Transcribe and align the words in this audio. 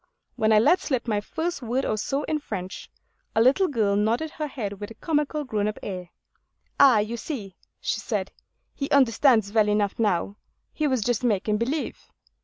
When 0.35 0.51
I 0.51 0.57
let 0.57 0.79
slip 0.79 1.07
my 1.07 1.21
first 1.21 1.61
word 1.61 1.85
or 1.85 1.95
so 1.95 2.23
in 2.23 2.39
French, 2.39 2.89
a 3.35 3.39
little 3.39 3.67
girl 3.67 3.95
nodded 3.95 4.31
her 4.31 4.47
head 4.47 4.79
with 4.79 4.89
a 4.89 4.95
comical 4.95 5.43
grown 5.43 5.67
up 5.67 5.77
air. 5.83 6.09
'Ah, 6.79 6.97
you 6.97 7.17
see,' 7.17 7.55
she 7.79 7.99
said, 7.99 8.31
'he 8.73 8.89
understands 8.89 9.51
well 9.53 9.69
enough 9.69 9.99
now; 9.99 10.37
he 10.73 10.87
was 10.87 11.03
just 11.03 11.23
making 11.23 11.57
believe. 11.57 12.09